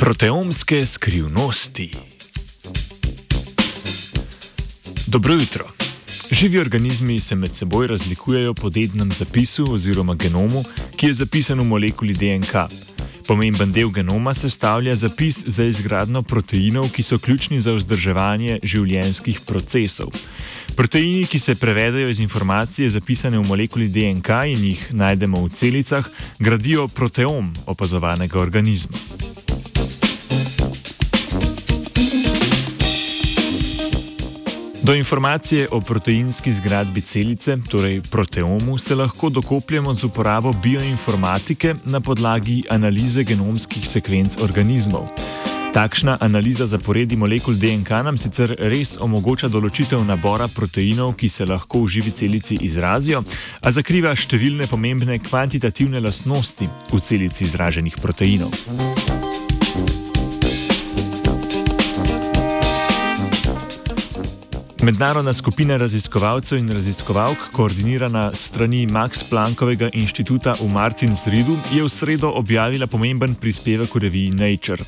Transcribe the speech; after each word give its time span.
Proteomske 0.00 0.86
skrivnosti. 0.86 1.90
Dobro 5.06 5.34
jutro. 5.34 5.64
Živi 6.30 6.58
organizmi 6.58 7.20
se 7.20 7.34
med 7.34 7.54
seboj 7.54 7.86
razlikujejo 7.86 8.54
po 8.54 8.70
dednem 8.70 9.12
zapisu 9.12 9.72
oziroma 9.72 10.14
genomu, 10.14 10.64
ki 10.96 11.06
je 11.06 11.14
zapisan 11.14 11.60
v 11.60 11.64
molekuli 11.64 12.14
DNK. 12.14 12.54
Pomemben 13.26 13.72
del 13.72 13.90
genoma 13.90 14.34
sestavlja 14.34 14.96
zapis 14.96 15.44
za 15.46 15.64
izgradno 15.64 16.22
proteinov, 16.22 16.88
ki 16.90 17.02
so 17.02 17.18
ključni 17.18 17.60
za 17.60 17.72
vzdrževanje 17.76 18.58
življenjskih 18.62 19.40
procesov. 19.46 20.08
Proteini, 20.76 21.26
ki 21.26 21.38
se 21.38 21.54
prevedajo 21.54 22.08
iz 22.08 22.20
informacije 22.20 22.90
zapisane 22.90 23.38
v 23.38 23.44
molekuli 23.44 23.88
DNK 23.88 24.28
in 24.46 24.64
jih 24.64 24.92
najdemo 24.92 25.44
v 25.44 25.52
celicah, 25.52 26.08
gradijo 26.38 26.88
proteom 26.88 27.52
opazovanega 27.66 28.40
organizma. 28.40 28.96
Do 34.90 34.94
informacije 34.94 35.68
o 35.70 35.80
proteinski 35.80 36.52
zgradbi 36.52 37.00
celice, 37.00 37.56
torej 37.68 38.00
proteomu, 38.10 38.78
se 38.78 38.94
lahko 38.94 39.28
dokopljemo 39.28 39.94
z 39.94 40.04
uporabo 40.04 40.52
bioinformatike 40.62 41.74
na 41.84 42.00
podlagi 42.00 42.62
analize 42.70 43.22
genomskih 43.24 43.88
sekvenc 43.88 44.36
organizmov. 44.42 45.06
Takšna 45.72 46.16
analiza 46.20 46.66
zaporedi 46.66 47.16
molekul 47.16 47.54
DNK 47.54 47.90
nam 47.90 48.18
sicer 48.18 48.56
res 48.58 48.96
omogoča 49.00 49.48
določitev 49.48 50.02
nabora 50.04 50.48
proteinov, 50.48 51.14
ki 51.14 51.28
se 51.28 51.46
lahko 51.46 51.84
v 51.84 51.88
živi 51.94 52.10
celici 52.10 52.58
izrazijo, 52.58 53.22
a 53.62 53.70
zakriva 53.70 54.16
številne 54.16 54.66
pomembne 54.66 55.20
kvantitativne 55.22 56.02
lastnosti 56.02 56.66
v 56.90 57.00
celici 57.00 57.46
izraženih 57.46 57.94
proteinov. 58.02 58.99
Mednarodna 64.82 65.32
skupina 65.32 65.76
raziskovalcev 65.76 66.58
in 66.58 66.68
raziskovalk, 66.72 67.38
koordinirana 67.52 68.30
strani 68.34 68.86
Max 68.86 69.20
Planckovega 69.28 69.90
inštituta 69.92 70.54
v 70.56 70.68
Martinsridu, 70.72 71.56
je 71.68 71.82
v 71.84 71.88
sredo 71.88 72.30
objavila 72.32 72.86
pomemben 72.88 73.34
prispevek 73.34 73.92
v 73.94 74.00
reviji 74.08 74.30
Nature. 74.30 74.84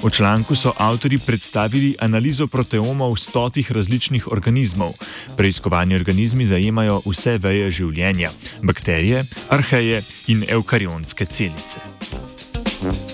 V 0.00 0.10
članku 0.10 0.56
so 0.56 0.72
avtori 0.78 1.18
predstavili 1.18 1.92
analizo 2.00 2.46
proteomov 2.46 3.16
stotih 3.16 3.72
različnih 3.72 4.32
organizmov. 4.32 4.96
Preiskovani 5.36 5.94
organizmi 5.94 6.46
zajemajo 6.46 7.02
vse 7.04 7.36
veje 7.38 7.70
življenja: 7.70 8.32
bakterije, 8.62 9.24
arheje 9.48 10.02
in 10.32 10.44
eukarionske 10.48 11.26
celice. 11.26 11.84
V 12.84 13.13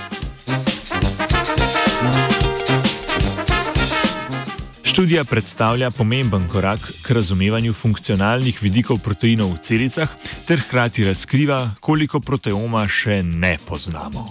Študija 4.99 5.23
predstavlja 5.25 5.91
pomemben 5.91 6.49
korak 6.51 6.81
k 7.03 7.15
razumevanju 7.15 7.71
funkcionalnih 7.73 8.57
vidikov 8.63 8.99
proteinov 8.99 9.53
v 9.53 9.61
celicah 9.63 10.11
ter 10.43 10.59
hkrati 10.59 11.05
razkriva, 11.07 11.71
koliko 11.79 12.19
proteoma 12.19 12.83
še 12.91 13.23
ne 13.23 13.55
poznamo. 13.63 14.27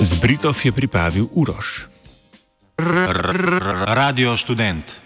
Z 0.00 0.16
Britov 0.24 0.56
je 0.64 0.72
pripravil 0.72 1.28
Uroš. 1.36 1.84
Radio 2.80 4.32
študent. 4.40 5.05